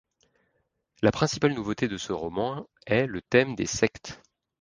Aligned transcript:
La 1.03 1.11
principale 1.11 1.53
nouveauté 1.53 1.87
de 1.87 1.99
ce 1.99 2.11
roman 2.11 2.67
est 2.87 3.05
le 3.05 3.21
thème 3.21 3.53
des 3.55 3.67
sectes. 3.67 4.19